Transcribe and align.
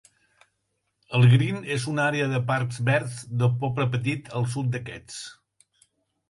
El 1.17 1.27
Green 1.33 1.59
és 1.75 1.85
una 1.91 2.07
àrea 2.11 2.29
de 2.31 2.39
parcs 2.47 2.79
verds 2.87 3.19
de 3.43 3.51
poble 3.65 3.87
petit 3.97 4.33
al 4.41 4.49
sud 4.55 4.73
d'aquests. 4.79 5.21